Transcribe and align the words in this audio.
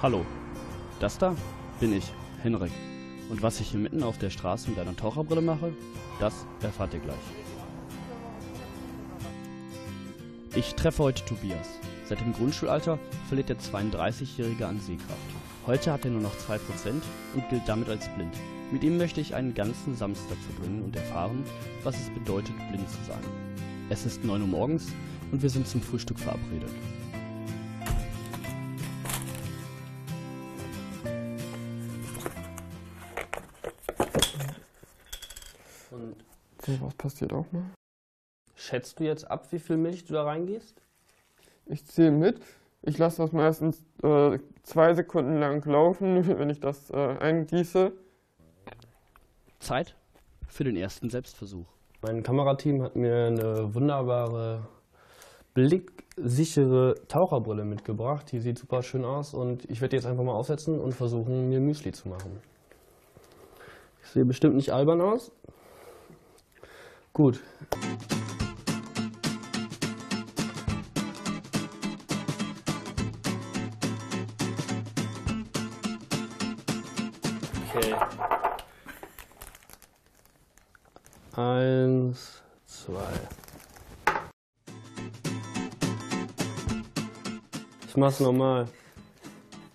Hallo, 0.00 0.24
das 1.00 1.18
da 1.18 1.34
bin 1.80 1.92
ich, 1.92 2.04
Henrik. 2.44 2.70
Und 3.30 3.42
was 3.42 3.58
ich 3.58 3.70
hier 3.70 3.80
mitten 3.80 4.04
auf 4.04 4.16
der 4.16 4.30
Straße 4.30 4.70
mit 4.70 4.78
einer 4.78 4.94
Taucherbrille 4.94 5.40
mache, 5.40 5.72
das 6.20 6.46
erfahrt 6.62 6.94
ihr 6.94 7.00
gleich. 7.00 7.16
Ich 10.54 10.76
treffe 10.76 11.02
heute 11.02 11.24
Tobias. 11.24 11.80
Seit 12.04 12.20
dem 12.20 12.32
Grundschulalter 12.32 13.00
verliert 13.26 13.48
der 13.48 13.58
32-Jährige 13.58 14.68
an 14.68 14.78
Sehkraft. 14.78 15.18
Heute 15.66 15.92
hat 15.92 16.04
er 16.04 16.12
nur 16.12 16.22
noch 16.22 16.36
2% 16.36 16.60
und 17.34 17.48
gilt 17.50 17.68
damit 17.68 17.88
als 17.88 18.08
blind. 18.14 18.36
Mit 18.70 18.84
ihm 18.84 18.98
möchte 18.98 19.20
ich 19.20 19.34
einen 19.34 19.52
ganzen 19.52 19.96
Samstag 19.96 20.38
verbringen 20.38 20.84
und 20.84 20.94
erfahren, 20.94 21.42
was 21.82 21.98
es 21.98 22.08
bedeutet, 22.10 22.54
blind 22.70 22.88
zu 22.88 22.98
sein. 23.04 23.18
Es 23.90 24.06
ist 24.06 24.22
9 24.22 24.42
Uhr 24.42 24.46
morgens 24.46 24.92
und 25.32 25.42
wir 25.42 25.50
sind 25.50 25.66
zum 25.66 25.82
Frühstück 25.82 26.20
verabredet. 26.20 26.70
So 36.68 36.78
was 36.82 36.94
passiert 36.96 37.32
auch 37.32 37.50
mal. 37.50 37.62
schätzt 38.54 39.00
du 39.00 39.04
jetzt 39.04 39.30
ab, 39.30 39.50
wie 39.52 39.58
viel 39.58 39.78
Milch 39.78 40.04
du 40.04 40.12
da 40.12 40.24
reingehst? 40.24 40.82
Ich 41.64 41.86
zähle 41.86 42.10
mit. 42.10 42.42
Ich 42.82 42.98
lasse 42.98 43.22
das 43.22 43.32
meistens 43.32 43.82
äh, 44.02 44.38
zwei 44.64 44.92
Sekunden 44.92 45.38
lang 45.38 45.64
laufen, 45.64 46.28
wenn 46.38 46.50
ich 46.50 46.60
das 46.60 46.90
äh, 46.90 46.96
eingieße. 46.96 47.92
Zeit 49.60 49.96
für 50.46 50.64
den 50.64 50.76
ersten 50.76 51.08
Selbstversuch. 51.08 51.64
Mein 52.02 52.22
Kamerateam 52.22 52.82
hat 52.82 52.96
mir 52.96 53.28
eine 53.28 53.74
wunderbare, 53.74 54.68
blicksichere 55.54 56.96
Taucherbrille 57.08 57.64
mitgebracht. 57.64 58.30
Die 58.30 58.40
sieht 58.40 58.58
super 58.58 58.82
schön 58.82 59.06
aus 59.06 59.32
und 59.32 59.64
ich 59.70 59.80
werde 59.80 59.92
die 59.92 59.96
jetzt 59.96 60.06
einfach 60.06 60.22
mal 60.22 60.34
aufsetzen 60.34 60.78
und 60.78 60.92
versuchen, 60.92 61.48
mir 61.48 61.60
Müsli 61.60 61.92
zu 61.92 62.10
machen. 62.10 62.42
Ich 64.02 64.10
sehe 64.10 64.26
bestimmt 64.26 64.56
nicht 64.56 64.70
albern 64.70 65.00
aus. 65.00 65.32
Gut. 67.18 67.40
Okay. 77.74 77.94
Eins, 81.34 82.40
zwei. 82.66 83.02
Ich 87.88 87.96
mach's 87.96 88.20
nochmal. 88.20 88.68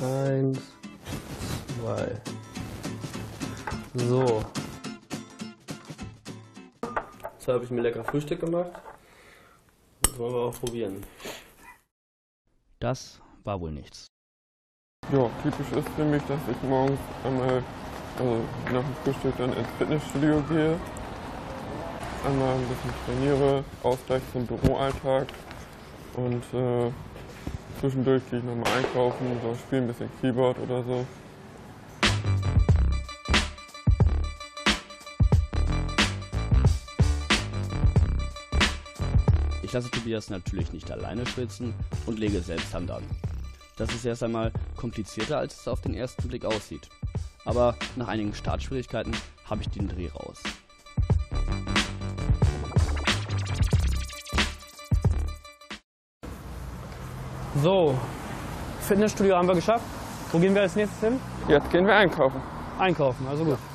Eins, 0.00 0.60
zwei. 1.80 2.20
So. 3.94 4.44
Jetzt 7.44 7.52
habe 7.52 7.64
ich 7.64 7.70
mir 7.70 7.82
lecker 7.82 8.02
Frühstück 8.04 8.40
gemacht. 8.40 8.70
Das 10.00 10.18
wollen 10.18 10.32
wir 10.32 10.40
auch 10.44 10.58
probieren. 10.58 11.04
Das 12.80 13.20
war 13.42 13.60
wohl 13.60 13.70
nichts. 13.70 14.06
Ja, 15.12 15.28
typisch 15.42 15.70
ist 15.76 15.88
für 15.90 16.04
mich, 16.06 16.22
dass 16.22 16.40
ich 16.50 16.62
morgens 16.66 16.98
einmal 17.22 17.62
also 18.18 18.40
nach 18.72 18.82
dem 18.82 18.94
Frühstück 19.04 19.36
dann 19.36 19.52
ins 19.52 19.68
Fitnessstudio 19.76 20.42
gehe, 20.48 20.80
einmal 22.26 22.54
ein 22.54 22.66
bisschen 22.66 22.94
trainiere, 23.04 23.62
Ausgleich 23.82 24.22
zum 24.32 24.46
Büroalltag 24.46 25.26
und 26.16 26.42
äh, 26.54 26.90
zwischendurch 27.78 28.22
gehe 28.30 28.38
ich 28.38 28.44
nochmal 28.46 28.72
einkaufen, 28.78 29.38
so 29.42 29.54
spiele 29.54 29.82
ein 29.82 29.88
bisschen 29.88 30.08
Keyboard 30.22 30.58
oder 30.60 30.82
so. 30.82 31.04
Lasse 39.74 39.90
Tobias 39.90 40.30
natürlich 40.30 40.72
nicht 40.72 40.90
alleine 40.92 41.26
schwitzen 41.26 41.74
und 42.06 42.18
lege 42.18 42.40
selbst 42.40 42.72
Hand 42.72 42.90
an. 42.92 43.02
Das 43.76 43.92
ist 43.92 44.04
erst 44.04 44.22
einmal 44.22 44.52
komplizierter, 44.76 45.38
als 45.38 45.60
es 45.60 45.68
auf 45.68 45.80
den 45.80 45.94
ersten 45.94 46.28
Blick 46.28 46.44
aussieht. 46.44 46.88
Aber 47.44 47.74
nach 47.96 48.06
einigen 48.06 48.32
Startschwierigkeiten 48.32 49.12
habe 49.44 49.62
ich 49.62 49.68
den 49.70 49.88
Dreh 49.88 50.08
raus. 50.08 50.40
So, 57.60 57.98
Fitnessstudio 58.80 59.36
haben 59.36 59.48
wir 59.48 59.56
geschafft. 59.56 59.84
Wo 60.30 60.38
gehen 60.38 60.54
wir 60.54 60.62
als 60.62 60.76
nächstes 60.76 61.00
hin? 61.00 61.20
Jetzt 61.48 61.70
gehen 61.70 61.84
wir 61.86 61.96
einkaufen. 61.96 62.40
Einkaufen, 62.78 63.26
also 63.26 63.44
gut. 63.44 63.58
Ich 63.58 63.73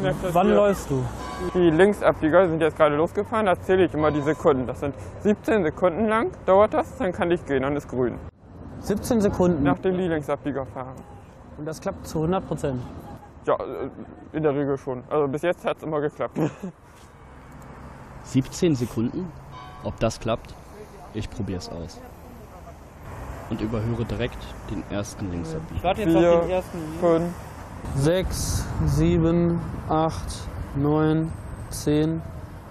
merke 0.00 0.18
das 0.22 0.34
Wann 0.34 0.54
läufst 0.54 0.90
du? 0.90 1.02
Die 1.54 1.70
Linksabbieger 1.70 2.48
sind 2.48 2.60
jetzt 2.60 2.76
gerade 2.76 2.96
losgefahren, 2.96 3.46
da 3.46 3.60
zähle 3.60 3.84
ich 3.84 3.94
immer 3.94 4.10
die 4.10 4.22
Sekunden. 4.22 4.66
Das 4.66 4.80
sind 4.80 4.94
17 5.20 5.64
Sekunden 5.64 6.08
lang, 6.08 6.30
dauert 6.46 6.74
das, 6.74 6.96
dann 6.96 7.12
kann 7.12 7.30
ich 7.30 7.44
gehen, 7.44 7.62
dann 7.62 7.76
ist 7.76 7.88
grün. 7.88 8.18
17 8.80 9.20
Sekunden. 9.20 9.62
Nachdem 9.62 9.96
die 9.96 10.08
Linksabbieger 10.08 10.64
fahren. 10.66 10.94
Und 11.58 11.64
das 11.66 11.80
klappt 11.80 12.06
zu 12.06 12.18
100 12.18 12.46
Prozent. 12.46 12.80
Ja, 13.46 13.54
äh, 13.54 14.36
in 14.36 14.42
der 14.42 14.54
Regel 14.54 14.76
schon. 14.78 15.04
Also 15.08 15.28
bis 15.28 15.42
jetzt 15.42 15.64
hat 15.64 15.78
es 15.78 15.82
immer 15.82 16.00
geklappt. 16.00 16.38
17 18.24 18.74
Sekunden? 18.74 19.30
Ob 19.84 19.98
das 20.00 20.18
klappt? 20.18 20.54
Ich 21.14 21.30
probier's 21.30 21.68
aus. 21.68 22.00
Und 23.50 23.60
überhöre 23.60 24.04
direkt 24.04 24.38
den 24.70 24.82
ersten 24.90 25.30
Linksabbieger. 25.30 25.82
warte 25.82 26.02
Vier, 26.02 26.62
fünf, 27.00 27.32
6, 27.96 28.64
7, 28.86 29.60
8, 29.88 30.48
9, 30.76 31.32
10, 31.70 32.22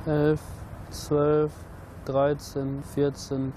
11, 0.05 0.39
12, 0.91 1.51
13, 2.05 2.83
14, 2.93 3.53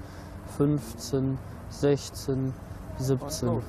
15, 0.56 1.38
16, 1.70 2.54
17. 2.98 3.62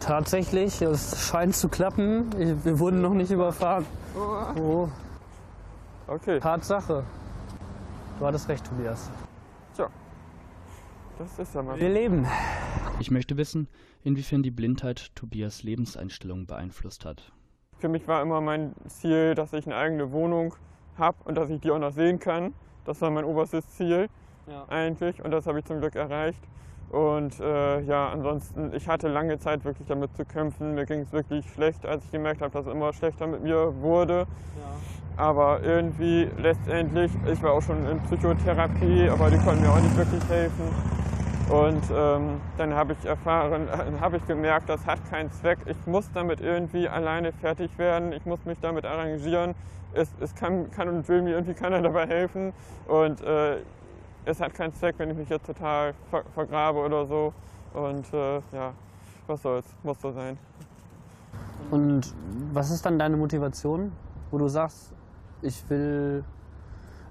Tatsächlich, 0.00 0.80
es 0.82 1.26
scheint 1.26 1.56
zu 1.56 1.68
klappen. 1.68 2.30
Wir 2.64 2.78
wurden 2.78 3.00
noch 3.00 3.14
nicht 3.14 3.30
überfahren. 3.30 3.86
Oh, 4.16 4.88
okay. 6.06 6.40
Tatsache. 6.40 7.04
Du 8.18 8.26
hattest 8.26 8.48
recht, 8.48 8.64
Tobias. 8.66 9.10
Das 11.18 11.36
ist 11.36 11.52
ja 11.52 11.62
mal. 11.62 11.78
Wir 11.80 11.88
leben. 11.88 12.26
Ich 13.00 13.10
möchte 13.12 13.36
wissen, 13.36 13.68
inwiefern 14.02 14.42
die 14.42 14.50
Blindheit 14.50 15.14
Tobias 15.14 15.62
Lebenseinstellung 15.62 16.46
beeinflusst 16.46 17.04
hat. 17.04 17.32
Für 17.78 17.88
mich 17.88 18.08
war 18.08 18.22
immer 18.22 18.40
mein 18.40 18.74
Ziel, 18.88 19.36
dass 19.36 19.52
ich 19.52 19.66
eine 19.66 19.76
eigene 19.76 20.10
Wohnung 20.10 20.54
habe 20.96 21.16
und 21.24 21.36
dass 21.36 21.48
ich 21.48 21.60
die 21.60 21.70
auch 21.70 21.78
noch 21.78 21.92
sehen 21.92 22.18
kann. 22.18 22.54
Das 22.84 23.00
war 23.00 23.10
mein 23.10 23.24
oberstes 23.24 23.68
Ziel 23.68 24.08
Ja. 24.48 24.66
eigentlich 24.68 25.22
und 25.24 25.30
das 25.30 25.46
habe 25.46 25.60
ich 25.60 25.64
zum 25.64 25.78
Glück 25.78 25.94
erreicht. 25.94 26.42
Und 26.90 27.38
äh, 27.38 27.80
ja, 27.82 28.08
ansonsten, 28.08 28.72
ich 28.72 28.88
hatte 28.88 29.08
lange 29.08 29.38
Zeit 29.38 29.64
wirklich 29.64 29.86
damit 29.86 30.16
zu 30.16 30.24
kämpfen. 30.24 30.74
Mir 30.74 30.86
ging 30.86 31.00
es 31.00 31.12
wirklich 31.12 31.48
schlecht, 31.50 31.86
als 31.86 32.04
ich 32.06 32.10
gemerkt 32.10 32.40
habe, 32.40 32.50
dass 32.50 32.66
es 32.66 32.72
immer 32.72 32.92
schlechter 32.92 33.26
mit 33.26 33.42
mir 33.42 33.74
wurde. 33.80 34.26
Aber 35.16 35.62
irgendwie 35.62 36.28
letztendlich, 36.38 37.12
ich 37.30 37.42
war 37.42 37.52
auch 37.52 37.62
schon 37.62 37.86
in 37.88 38.00
Psychotherapie, 38.04 39.08
aber 39.10 39.30
die 39.30 39.36
konnten 39.38 39.62
mir 39.62 39.70
auch 39.70 39.80
nicht 39.80 39.96
wirklich 39.96 40.24
helfen. 40.28 40.97
Und 41.48 41.82
ähm, 41.90 42.40
dann 42.58 42.74
habe 42.74 42.92
ich 42.92 43.08
erfahren, 43.08 43.68
habe 44.00 44.18
ich 44.18 44.26
gemerkt, 44.26 44.68
das 44.68 44.84
hat 44.86 44.98
keinen 45.10 45.32
Zweck. 45.32 45.58
Ich 45.66 45.86
muss 45.86 46.10
damit 46.12 46.40
irgendwie 46.40 46.88
alleine 46.88 47.32
fertig 47.32 47.78
werden. 47.78 48.12
Ich 48.12 48.26
muss 48.26 48.44
mich 48.44 48.58
damit 48.60 48.84
arrangieren. 48.84 49.54
Es, 49.94 50.10
es 50.20 50.34
kann, 50.34 50.70
kann 50.70 50.88
und 50.88 51.08
will 51.08 51.22
mir 51.22 51.30
irgendwie 51.30 51.54
keiner 51.54 51.80
dabei 51.80 52.06
helfen. 52.06 52.52
Und 52.86 53.22
äh, 53.22 53.56
es 54.26 54.40
hat 54.40 54.52
keinen 54.52 54.74
Zweck, 54.74 54.96
wenn 54.98 55.10
ich 55.10 55.16
mich 55.16 55.30
jetzt 55.30 55.46
total 55.46 55.94
ver 56.10 56.22
vergrabe 56.34 56.80
oder 56.80 57.06
so. 57.06 57.32
Und 57.72 58.12
äh, 58.12 58.36
ja, 58.52 58.74
was 59.26 59.40
soll's, 59.40 59.66
muss 59.82 59.98
so 60.02 60.12
sein. 60.12 60.36
Und 61.70 62.14
was 62.52 62.70
ist 62.70 62.84
dann 62.84 62.98
deine 62.98 63.16
Motivation, 63.16 63.92
wo 64.30 64.38
du 64.38 64.48
sagst, 64.48 64.92
ich 65.40 65.68
will, 65.70 66.24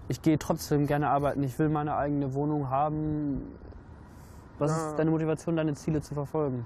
ich 0.07 0.21
gehe 0.21 0.37
trotzdem 0.37 0.85
gerne 0.85 1.09
arbeiten, 1.09 1.41
ich 1.43 1.57
will 1.57 1.69
meine 1.69 1.95
eigene 1.95 2.33
Wohnung 2.35 2.69
haben. 2.69 3.41
Was 4.59 4.71
Ja. 4.71 4.89
ist 4.89 4.99
deine 4.99 5.11
Motivation, 5.11 5.55
deine 5.55 5.73
Ziele 5.75 6.01
zu 6.01 6.13
verfolgen? 6.13 6.65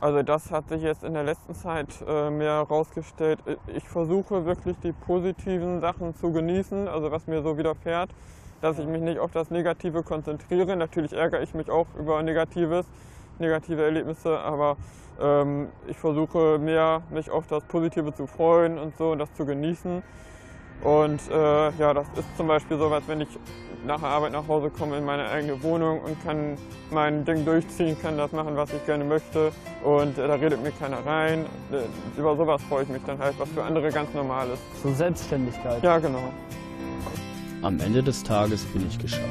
Also 0.00 0.22
das 0.22 0.52
hat 0.52 0.68
sich 0.68 0.82
jetzt 0.82 1.02
in 1.02 1.12
der 1.12 1.24
letzten 1.24 1.54
Zeit 1.56 1.88
äh, 2.06 2.30
mehr 2.30 2.52
herausgestellt. 2.52 3.40
Ich 3.66 3.88
versuche 3.88 4.44
wirklich 4.46 4.76
die 4.78 4.92
positiven 4.92 5.80
Sachen 5.80 6.14
zu 6.14 6.30
genießen, 6.30 6.86
also 6.86 7.10
was 7.10 7.26
mir 7.26 7.42
so 7.42 7.58
widerfährt, 7.58 8.10
dass 8.60 8.78
ich 8.78 8.86
mich 8.86 9.02
nicht 9.02 9.18
auf 9.18 9.32
das 9.32 9.50
Negative 9.50 10.04
konzentriere. 10.04 10.76
Natürlich 10.76 11.12
ärgere 11.12 11.42
ich 11.42 11.52
mich 11.52 11.68
auch 11.68 11.86
über 11.98 12.22
Negatives, 12.22 12.86
negative 13.40 13.82
Erlebnisse, 13.84 14.38
aber 14.38 14.76
ähm, 15.20 15.68
ich 15.88 15.96
versuche 15.96 16.58
mehr 16.60 17.02
mich 17.10 17.28
auf 17.28 17.48
das 17.48 17.64
Positive 17.64 18.14
zu 18.14 18.28
freuen 18.28 18.78
und 18.78 18.96
so 18.96 19.10
und 19.10 19.18
das 19.18 19.32
zu 19.34 19.44
genießen. 19.44 20.04
Und 20.82 21.20
äh, 21.30 21.70
ja, 21.78 21.92
das 21.92 22.06
ist 22.16 22.36
zum 22.36 22.46
Beispiel 22.46 22.78
so, 22.78 22.88
als 22.88 23.06
wenn 23.08 23.20
ich 23.20 23.28
nach 23.86 24.00
der 24.00 24.08
Arbeit 24.08 24.32
nach 24.32 24.46
Hause 24.46 24.70
komme 24.70 24.98
in 24.98 25.04
meine 25.04 25.28
eigene 25.28 25.62
Wohnung 25.62 26.00
und 26.00 26.22
kann 26.24 26.56
mein 26.90 27.24
Ding 27.24 27.44
durchziehen, 27.44 27.96
kann 28.00 28.16
das 28.16 28.32
machen, 28.32 28.56
was 28.56 28.72
ich 28.72 28.84
gerne 28.86 29.04
möchte 29.04 29.52
und 29.84 30.18
äh, 30.18 30.26
da 30.26 30.34
redet 30.34 30.62
mir 30.62 30.72
keiner 30.72 31.04
rein. 31.04 31.46
Äh, 31.72 32.18
über 32.18 32.36
sowas 32.36 32.62
freue 32.68 32.84
ich 32.84 32.88
mich 32.88 33.02
dann 33.06 33.18
halt, 33.18 33.34
was 33.38 33.48
für 33.50 33.62
andere 33.62 33.90
ganz 33.90 34.12
normal 34.14 34.48
ist. 34.50 34.82
So 34.82 34.92
Selbstständigkeit. 34.92 35.82
Ja, 35.82 35.98
genau. 35.98 36.32
Am 37.62 37.80
Ende 37.80 38.02
des 38.02 38.22
Tages 38.22 38.64
bin 38.66 38.86
ich 38.86 38.98
geschafft. 38.98 39.24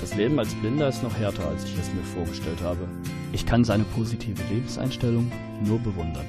Das 0.00 0.14
Leben 0.14 0.38
als 0.38 0.54
Blinder 0.54 0.88
ist 0.88 1.02
noch 1.02 1.14
härter, 1.18 1.46
als 1.46 1.64
ich 1.64 1.78
es 1.78 1.92
mir 1.92 2.02
vorgestellt 2.02 2.62
habe. 2.62 2.88
Ich 3.32 3.44
kann 3.44 3.64
seine 3.64 3.84
positive 3.84 4.42
Lebenseinstellung 4.50 5.30
nur 5.62 5.78
bewundern. 5.78 6.26